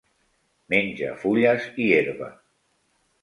[0.73, 2.31] Menja fulles i herba.